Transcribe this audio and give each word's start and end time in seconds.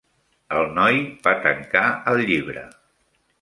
El 0.59 0.71
noi 0.77 0.97
va 1.27 1.33
tancar 1.43 1.85
el 2.13 2.23
llibre. 2.31 2.65